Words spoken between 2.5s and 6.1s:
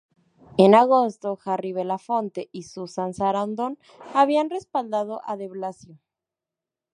y Susan Sarandon habían respaldado a de Blasio.